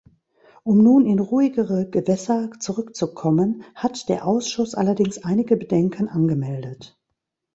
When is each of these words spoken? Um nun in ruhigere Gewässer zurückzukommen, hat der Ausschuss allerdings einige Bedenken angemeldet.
Um 0.63 0.79
nun 0.81 1.05
in 1.05 1.19
ruhigere 1.19 1.87
Gewässer 1.87 2.49
zurückzukommen, 2.59 3.63
hat 3.75 4.09
der 4.09 4.25
Ausschuss 4.25 4.73
allerdings 4.73 5.23
einige 5.23 5.57
Bedenken 5.57 6.09
angemeldet. 6.09 6.99